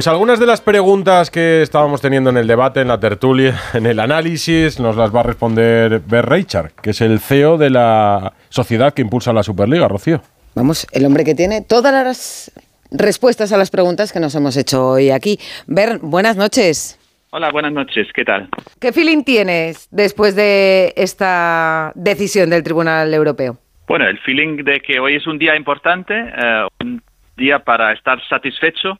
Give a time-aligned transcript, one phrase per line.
[0.00, 3.84] Pues algunas de las preguntas que estábamos teniendo en el debate, en la tertulia, en
[3.84, 8.32] el análisis, nos las va a responder Ber Reichard, que es el CEO de la
[8.48, 10.22] sociedad que impulsa la Superliga, Rocío.
[10.54, 12.50] Vamos, el hombre que tiene todas las
[12.90, 15.38] respuestas a las preguntas que nos hemos hecho hoy aquí.
[15.66, 16.98] Ber, buenas noches.
[17.28, 18.48] Hola, buenas noches, ¿qué tal?
[18.80, 23.58] ¿Qué feeling tienes después de esta decisión del Tribunal Europeo?
[23.86, 27.02] Bueno, el feeling de que hoy es un día importante, eh, un
[27.36, 28.98] día para estar satisfecho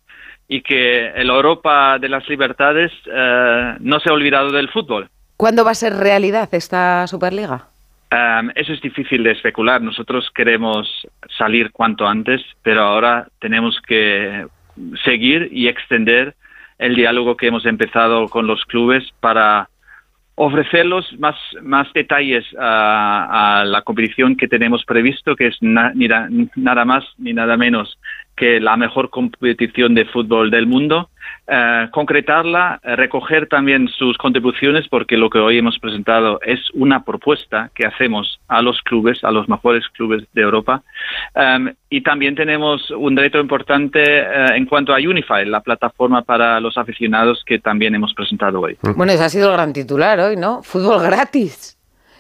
[0.53, 5.09] y que el Europa de las libertades eh, no se ha olvidado del fútbol.
[5.37, 7.69] ¿Cuándo va a ser realidad esta Superliga?
[8.11, 9.81] Um, eso es difícil de especular.
[9.81, 11.07] Nosotros queremos
[11.39, 14.45] salir cuanto antes, pero ahora tenemos que
[15.05, 16.35] seguir y extender
[16.79, 19.69] el diálogo que hemos empezado con los clubes para
[20.35, 27.35] ofrecerlos más, más detalles a, la competición que tenemos previsto, que es nada más ni
[27.35, 28.00] nada menos
[28.37, 31.11] que la mejor competición de fútbol del mundo,
[31.47, 37.05] eh, concretarla, eh, recoger también sus contribuciones, porque lo que hoy hemos presentado es una
[37.05, 40.83] propuesta que hacemos a los clubes, a los mejores clubes de Europa.
[41.35, 46.61] Em, y también tenemos un reto importante eh, en cuanto a Unify, la plataforma para
[46.61, 48.79] los aficionados que también hemos presentado hoy.
[48.97, 50.63] Bueno, ese ha sido el gran titular hoy, ¿no?
[50.63, 51.77] Fútbol gratis.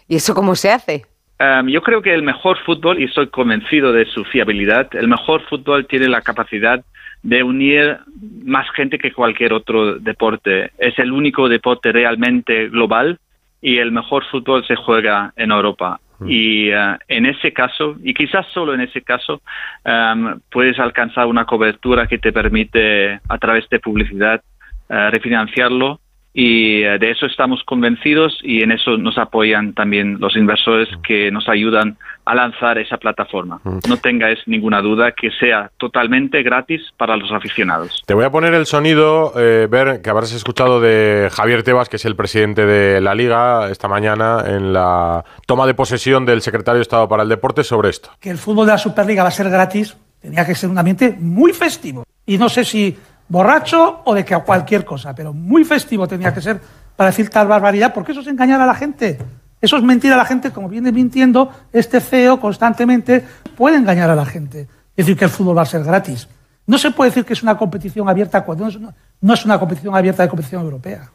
[0.08, 1.09] ¿Y eso cómo se hace?
[1.40, 5.40] Em, yo creo que el mejor fútbol, y estoy convencido de su fiabilidad, el mejor
[5.48, 6.84] fútbol tiene la capacidad
[7.22, 7.96] de unir
[8.44, 10.70] más gente que cualquier otro deporte.
[10.76, 13.18] Es el único deporte realmente global
[13.62, 15.98] y el mejor fútbol se juega en Europa.
[16.18, 16.26] Mm.
[16.28, 19.40] Y eh, en ese caso, y quizás solo en ese caso,
[19.82, 24.42] em, puedes alcanzar una cobertura que te permite, a través de publicidad,
[24.90, 26.00] eh, refinanciarlo
[26.32, 31.30] y eh, de eso estamos convencidos y en eso nos apoyan también los inversores que
[31.32, 33.60] nos ayudan a lanzar esa plataforma.
[33.64, 33.78] Mm.
[33.88, 38.02] No tengáis ninguna duda que sea totalmente gratis para los aficionados.
[38.06, 41.96] Te voy a poner el sonido, eh, ver que habrás escuchado de Javier Tebas, que
[41.96, 46.76] es el presidente de la Liga, esta mañana en la toma de posesión del secretario
[46.76, 48.10] de Estado para el Deporte sobre esto.
[48.20, 51.16] Que el fútbol de la Superliga va a ser gratis, tenía que ser un ambiente
[51.18, 52.04] muy festivo.
[52.24, 52.96] Y no sé si
[53.30, 56.60] borracho o de que cualquier cosa, pero muy festivo tenía que ser
[56.96, 59.16] para decir tal barbaridad, porque eso es engañar a la gente.
[59.60, 63.24] Eso es mentir a la gente, como viene mintiendo este CEO constantemente,
[63.56, 64.62] puede engañar a la gente.
[64.96, 66.28] Es decir, que el fútbol va a ser gratis.
[66.66, 69.44] No se puede decir que es una competición abierta cuando no es una, no es
[69.44, 71.10] una competición abierta de competición europea.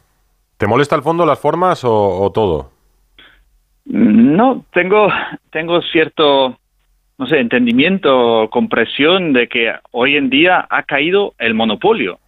[0.56, 2.70] ¿Te molesta el fondo las formas o, todo?
[3.84, 5.08] No, tengo,
[5.50, 6.58] tengo cierto
[7.18, 12.18] no sé, entendimiento, compresión de que hoy en día ha caído el monopolio,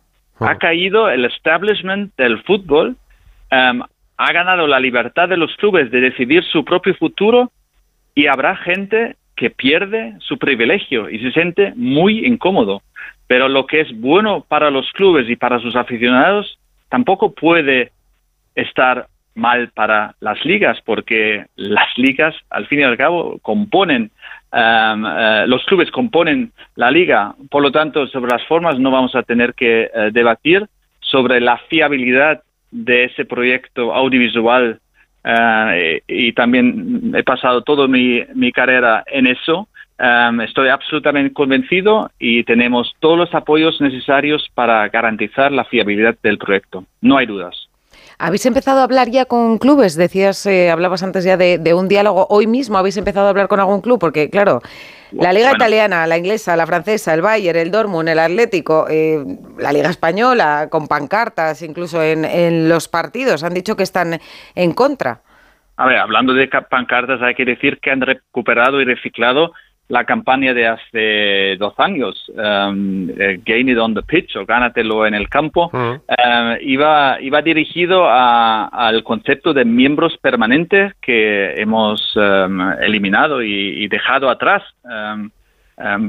[0.41, 0.51] ah.
[0.51, 2.97] ha caído el establishment del fútbol,
[3.51, 3.83] em,
[4.17, 7.53] ha ganado la libertad de los clubes de decidir su propio futuro
[8.15, 12.83] y habrá gente que pierde su privilegio y se siente muy incómodo.
[13.29, 17.93] Pero lo que es bueno para los clubes y para sus aficionados tampoco puede
[18.57, 19.07] estar
[19.39, 24.11] mal para las ligas, porque las ligas, al fin y al cabo, componen
[24.51, 29.15] Em, eh, los clubes componen la liga, por lo tanto, sobre las formas no vamos
[29.15, 30.67] a tener que eh, debatir
[31.01, 34.81] sobre la fiabilidad de ese proyecto audiovisual
[35.25, 39.69] eh, y también he pasado toda mi, mi carrera en eso.
[39.99, 46.39] Em, estoy absolutamente convencido y tenemos todos los apoyos necesarios para garantizar la fiabilidad del
[46.39, 46.85] proyecto.
[47.03, 47.68] No hay dudas.
[48.21, 49.95] ¿Habéis empezado a hablar ya con clubes?
[49.95, 52.27] Decías, eh, hablabas antes ya de, un diálogo.
[52.31, 54.61] Hoy mismo habéis empezado a hablar con algún club, porque claro,
[55.13, 59.25] la liga italiana, la inglesa, la francesa, el Bayern, el Dortmund, el Atlético, eh,
[59.59, 64.19] la liga española, con pancartas incluso en, en los partidos, han dicho que están
[64.57, 65.21] en contra.
[65.77, 69.53] A ver, hablando de pancartas, hay que decir que han recuperado y reciclado
[69.89, 75.07] la campaña de hace dos años, um, eh, Gain It on the Pitch o Gánatelo
[75.07, 82.73] en el campo, eh, iba, iba dirigido al concepto de miembros permanentes que hemos um,
[82.81, 84.63] eliminado y, dejado atrás.
[84.85, 85.31] Um,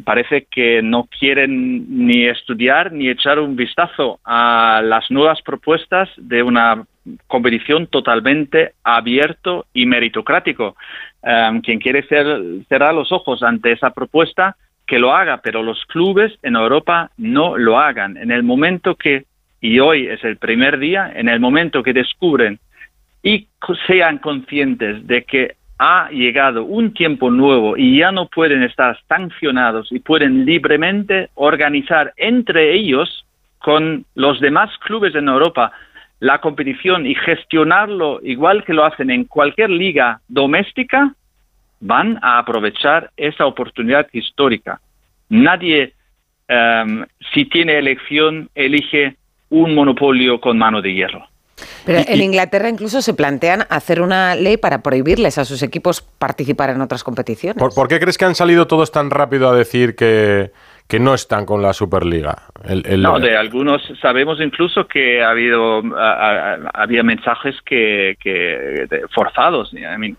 [0.02, 6.42] parece que no quieren ni estudiar ni echar un vistazo a las nuevas propuestas de
[6.42, 6.86] una
[7.28, 10.76] competición totalmente abierto y meritocrático.
[11.22, 12.04] Em, quien quiere
[12.68, 14.56] cerrar los ojos ante esa propuesta,
[14.88, 18.18] que lo haga, pero los clubes en Europa no lo hagan.
[18.18, 19.26] En el momento que,
[19.62, 22.60] y hoy es el primer día, en el momento que descubren
[23.22, 23.48] y
[23.86, 29.92] sean conscientes de que ha llegado un tiempo nuevo y ya no pueden estar sancionados
[29.92, 33.26] y pueden libremente organizar entre ellos
[33.60, 35.72] con los demás clubes en Europa
[36.20, 41.14] la competición y gestionarlo igual que lo hacen en cualquier liga doméstica,
[41.80, 44.82] van a aprovechar esa oportunidad histórica.
[45.30, 45.94] Nadie,
[46.48, 49.16] em, si tiene elección, elige
[49.50, 51.26] un monopolio con mano de hierro.
[51.86, 56.70] Pero en Inglaterra incluso se plantean hacer una ley para prohibirles a sus equipos participar
[56.70, 57.58] en otras competiciones.
[57.58, 60.52] ¿Por, qué crees que han salido todos tan rápido a decir que,
[60.90, 62.36] que no están con la Superliga.
[62.98, 65.84] No, de algunos sabemos incluso que ha habido
[66.74, 68.18] había mensajes que,
[69.14, 69.72] forzados.
[69.72, 70.16] Eh,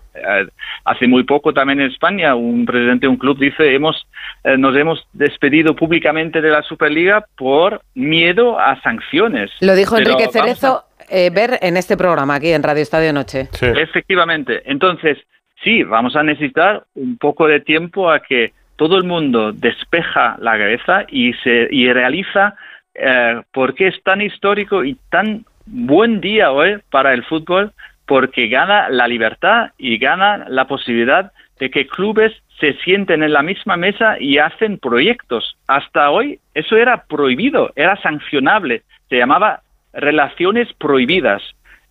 [0.85, 4.07] hace muy poco también en España un presidente de un club dice hemos
[4.45, 9.51] eh, nos hemos despedido públicamente de la Superliga por miedo a sanciones.
[9.59, 13.49] Lo dijo Enrique Cerezo eh, ver en este programa aquí en Radio Estadio Noche.
[13.61, 14.61] Efectivamente.
[14.63, 15.17] Entonces
[15.65, 20.57] sí, vamos a necesitar un poco de tiempo a que todo el mundo despeja la
[20.57, 22.55] cabeza y, se, y realiza
[22.95, 27.71] eh, por qué es tan histórico y tan buen día hoy para el fútbol,
[28.05, 33.41] porque gana la libertad y gana la posibilidad de que clubes se sienten en la
[33.41, 35.57] misma mesa y hacen proyectos.
[35.67, 39.61] Hasta hoy eso era prohibido, era sancionable, se llamaba
[39.93, 41.41] relaciones prohibidas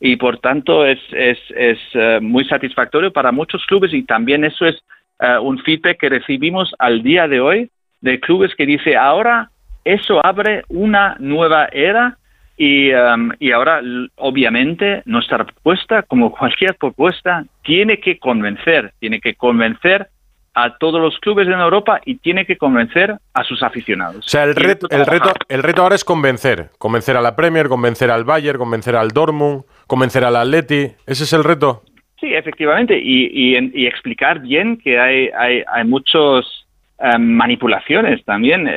[0.00, 4.65] y por tanto es, es, es eh, muy satisfactorio para muchos clubes y también eso
[4.67, 4.82] es
[5.20, 7.70] eh, un feedback que recibimos al día de hoy
[8.00, 9.50] de clubes que dice ahora
[9.84, 12.17] eso abre una nueva era
[12.56, 13.81] y, um, y ahora
[14.17, 20.08] obviamente nuestra propuesta como cualquier propuesta tiene que convencer tiene que convencer
[20.55, 24.26] a todos los clubes en Europa y tiene que convencer a sus aficionados.
[24.26, 27.69] O sea, el reto, el reto, el reto ahora es convencer, convencer a la Premier,
[27.69, 30.93] convencer al Bayern, convencer al Dortmund, convencer al Atleti.
[31.06, 31.84] ¿Ese es el reto?
[32.20, 36.67] Sí, efectivamente, y, y, explicar bien que hay, hay, hay muchos
[36.99, 38.69] em, manipulaciones también.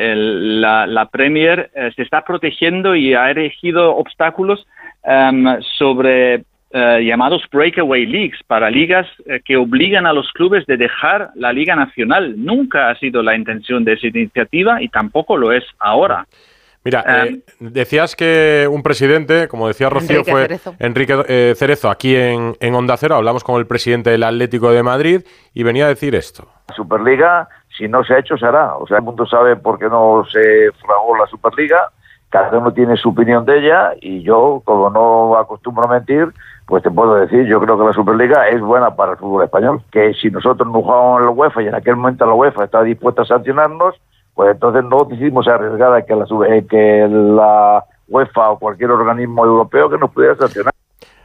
[0.61, 4.65] la, Premier eh, se está protegiendo y ha erigido obstáculos
[5.03, 5.45] em,
[5.77, 6.45] sobre
[6.75, 11.51] eh, llamados breakaway leagues para ligas eh, que obligan a los clubes de dejar la
[11.51, 12.35] liga nacional.
[12.37, 16.25] Nunca ha sido la intención de esa iniciativa y tampoco lo es ahora.
[16.83, 22.15] Mira, eh, em, decías que un presidente, como decía Rocío, fue Enrique eh, Cerezo, aquí
[22.15, 23.15] en, en, Onda Cero.
[23.15, 25.21] Hablamos con el presidente del Atlético de Madrid
[25.53, 26.45] y venía a decir esto.
[26.67, 27.47] La Superliga,
[27.77, 28.75] si no se ha hecho, se hará.
[28.75, 31.89] O sea, el mundo sabe por qué no se fragó la Superliga.
[32.29, 36.33] Cada uno tiene su opinión de ella y yo, como no acostumbro a mentir,
[36.65, 39.81] pues te puedo decir, yo creo que la Superliga es buena para el fútbol español.
[39.91, 42.83] Que si nosotros no jugábamos en la UEFA y en aquel momento la UEFA estaba
[42.83, 43.95] dispuesta a sancionarnos,
[44.33, 49.45] pues entonces no decidimos arriesgar a que la, eh, que la UEFA o cualquier organismo
[49.45, 50.73] europeo que nos pudiera sancionar.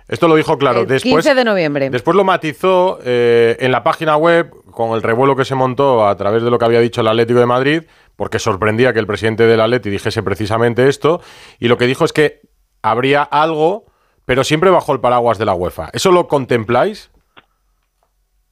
[0.08, 0.80] Esto lo dijo claro.
[0.80, 1.90] El después, 15 de noviembre.
[1.90, 6.16] Después lo matizó eh, en la página web con el revuelo que se montó a
[6.16, 7.82] través de lo que había dicho el Atlético de Madrid,
[8.16, 11.20] porque sorprendía que el presidente del Atleti dijese precisamente esto.
[11.58, 12.40] Y lo que dijo es que
[12.80, 13.84] habría algo,
[14.24, 15.90] pero siempre bajo el paraguas de la UEFA.
[15.92, 17.10] ¿Eso lo contempláis?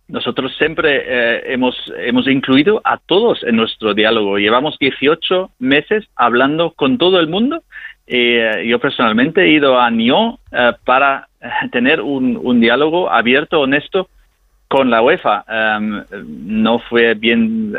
[0.08, 4.38] Nosotros siempre eh, hemos, hemos incluido a todos en nuestro diálogo.
[4.38, 7.62] Llevamos 18 meses hablando con todo el mundo.
[8.06, 11.28] Eh, yo personalmente he ido a Nyon eh, para
[11.72, 14.08] tener un, un, diálogo abierto, honesto
[14.68, 15.44] con la UEFA.
[15.48, 17.74] Em, no fue bien,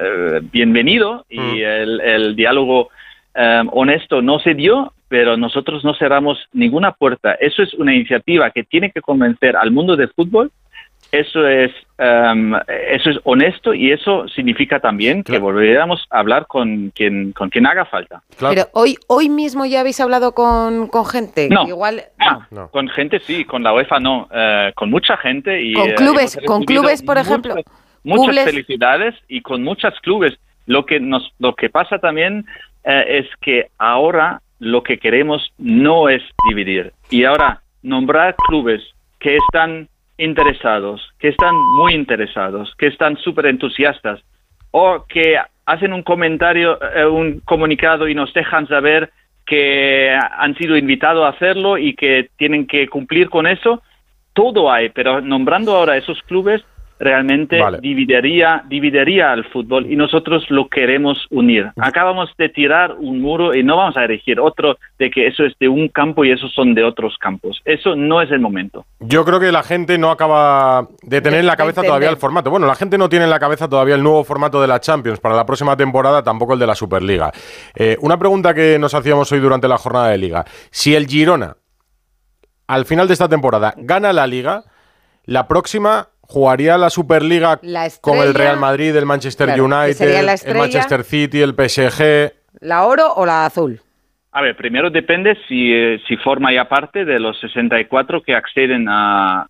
[0.52, 1.64] bienvenido y mm.
[1.64, 2.90] el, el, diálogo
[3.36, 7.36] em, honesto no se dio, pero nosotros no cerramos ninguna puerta.
[7.40, 10.52] Eso es una iniciativa que tiene que convencer al mundo del fútbol
[11.12, 12.54] eso es, em,
[12.90, 17.66] eso es honesto y eso significa también que volveríamos a hablar con quien, con quien
[17.66, 18.22] haga falta.
[18.40, 21.50] Pero hoy, hoy mismo ya habéis hablado con, con gente.
[21.50, 22.04] No, Igual,
[22.52, 22.70] no.
[22.70, 26.64] con gente sí, con la UEFA no, eh, con mucha gente y con clubes, con
[26.64, 27.56] clubes por ejemplo.
[28.04, 30.34] Muchas, felicidades y con muchos clubes.
[30.66, 32.46] Lo que nos, lo que pasa también
[32.84, 38.82] eh, es que ahora lo que queremos no es dividir y ahora nombrar clubes
[39.20, 44.22] que están interesados, que están muy interesados, que están súper entusiastas
[44.72, 49.12] o que hacen un comentario, eh, un comunicado y nos dejan saber
[49.46, 53.82] que han sido invitados a hacerlo y que tienen que cumplir con eso.
[54.34, 56.64] Todo hay, pero nombrando ahora esos clubes,
[57.00, 61.72] realmente dividiría, dividiría al fútbol y nosotros lo queremos unir.
[61.78, 65.54] Acabamos de tirar un muro y no vamos a elegir otro de que eso es
[65.60, 67.62] de un campo y esos son de otros campos.
[67.66, 68.86] Eso no es el momento.
[69.00, 72.50] Yo creo que la gente no acaba de tener en la cabeza todavía el formato.
[72.50, 75.20] Bueno, la gente no tiene en la cabeza todavía el nuevo formato de la Champions
[75.20, 77.32] para la próxima temporada, tampoco el de la Superliga.
[77.76, 80.46] Eh, una pregunta que nos hacíamos hoy durante la jornada de liga.
[80.72, 81.58] Si el Girona,
[82.68, 84.64] al final de esta temporada, gana la liga,
[85.26, 87.60] la próxima jugaría la Superliga
[88.02, 92.34] con el Real Madrid, el Manchester United, el Manchester City, el PSG.
[92.60, 93.80] ¿La oro o la azul?
[94.32, 98.86] A ver, primero depende si, eh, si forma ya parte de los 64 que acceden
[98.88, 99.48] a,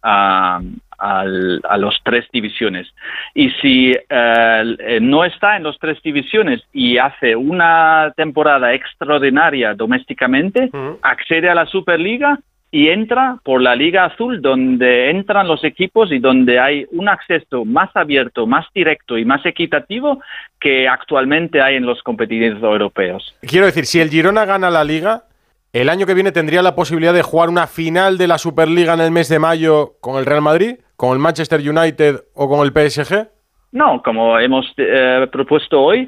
[0.98, 2.88] a los tres divisiones.
[3.34, 10.69] Y si eh, no está en los tres divisiones y hace una temporada extraordinaria domésticamente,
[11.01, 12.39] accede a la Superliga
[12.71, 17.63] y entra por la Liga Azul, donde entran los equipos y donde hay un acceso
[17.63, 20.21] más abierto, más directo y más equitativo
[20.59, 23.36] que actualmente hay en los competidores europeos.
[23.41, 25.24] Quiero decir, si el Girona gana la Liga,
[25.71, 29.01] el año que viene tendría la posibilidad de jugar una final de la Superliga en
[29.01, 32.74] el mes de mayo con el Real Madrid, con el Manchester United o con el
[32.74, 33.27] PSG.
[33.71, 36.07] No, como hemos eh, propuesto hoy,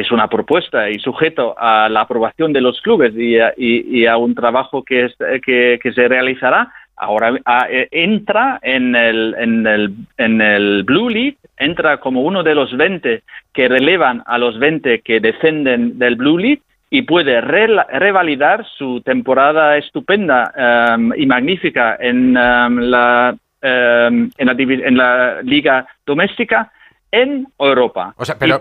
[0.00, 4.82] es una propuesta y sujeto a la aprobación de los clubes y a, un trabajo
[4.82, 7.32] que, se realizará, ahora
[7.70, 12.76] e, entra en el, en, el, en el Blue League, entra como uno de los
[12.76, 13.22] 20
[13.52, 19.76] que relevan a los 20 que descenden del Blue League y puede revalidar su temporada
[19.76, 26.70] estupenda em, y magnífica en, em, la, em, en, la, en la liga doméstica
[27.14, 28.14] en Europa.
[28.16, 28.60] O sea, pero,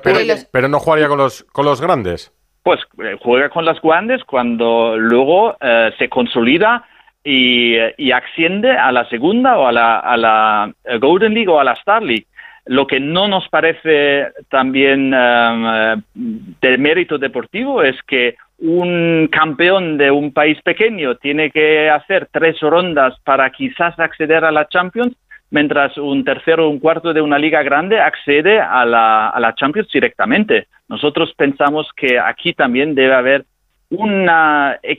[0.51, 2.31] pero, no jugaría con los, con los grandes.
[2.62, 6.86] Pues eh, juega con los grandes cuando luego eh, se consolida
[7.24, 11.60] y, y, asciende a la segunda o a la, a la eh, Golden League o
[11.60, 12.27] a la Star League.
[12.65, 20.31] Lo que no nos parece también de mérito deportivo es que un campeón de un
[20.31, 25.13] país pequeño tiene que hacer tres rondas para quizás acceder a la Champions
[25.53, 29.53] mientras un tercero o un cuarto de una liga grande accede a la, a la
[29.53, 30.67] Champions directamente.
[30.89, 33.45] Nosotros pensamos que aquí también debe haber
[33.91, 34.98] una, eh,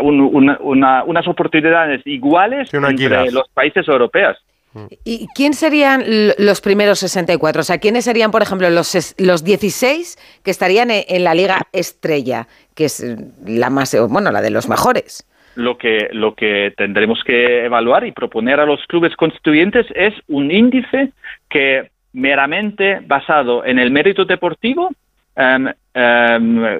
[0.00, 4.36] unas oportunidades iguales entre los países europeos.
[5.04, 6.02] ¿Y quién serían
[6.36, 7.60] los primeros 64?
[7.60, 12.48] O sea, ¿quiénes serían, por ejemplo, los, los 16 que estarían en la Liga Estrella,
[12.74, 13.06] que es
[13.46, 15.24] la más, bueno, la de los mejores?
[15.56, 20.50] Lo que, lo que tendremos que evaluar y proponer a los clubes constituyentes es un
[20.50, 21.12] índice
[21.48, 24.90] que meramente basado en el mérito deportivo
[25.36, 25.68] em,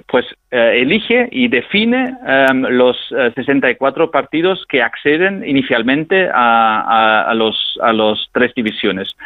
[0.07, 2.17] pues eh, elige y define
[2.51, 2.97] um, los
[3.35, 9.17] 64 partidos que acceden inicialmente a, a los tres divisiones.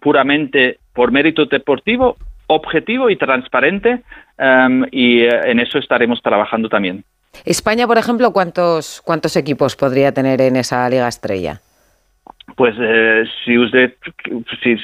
[0.00, 4.02] puramente por mérito deportivo, objetivo y transparente
[4.90, 7.04] y eh, en eso estaremos trabajando también.
[7.44, 11.60] España, por ejemplo, ¿cuántos, cuántos equipos podría tener en esa Liga Estrella?
[12.56, 13.94] Pues eh, si usted,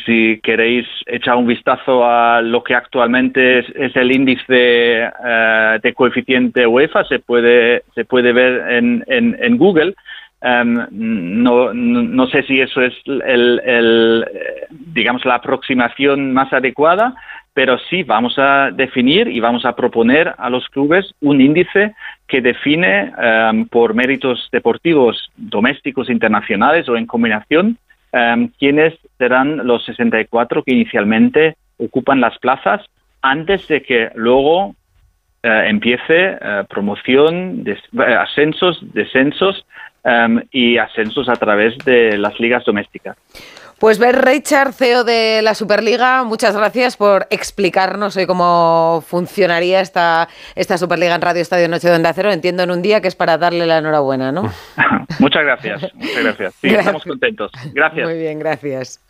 [0.07, 6.67] si, queréis echar un vistazo a lo que actualmente es, el índice eh, de coeficiente
[6.67, 9.95] UEFA, se puede, se puede ver en, en, Google.
[10.41, 14.25] Em, no, no, sé si eso es el, el,
[14.71, 17.15] digamos la aproximación más adecuada,
[17.55, 21.93] pero sí vamos a definir y vamos a proponer a los clubes un índice
[22.29, 27.77] que define em, por méritos deportivos domésticos, internacionales o en combinación
[28.13, 32.83] um, quiénes serán los 64 que inicialmente ocupan las plazas
[33.23, 34.77] antes de que luego
[35.43, 37.65] eh, empiece eh, promoción,
[38.19, 39.65] ascensos, descensos
[40.05, 43.17] em, y ascensos a través de las ligas domésticas.
[43.79, 50.29] Pues Ver Richard, CEO de la Superliga, muchas gracias por explicarnos hoy cómo funcionaría esta,
[50.57, 52.33] esta Superliga en Radio Estadio Noche de Onda Cero.
[52.33, 54.43] Entiendo en un día que es para darle la enhorabuena, ¿no?
[55.21, 56.55] muchas gracias, muchas gracias.
[56.55, 57.53] Sí, estamos contentos.
[57.73, 58.09] Gracias.
[58.09, 59.01] Muy bien, gracias.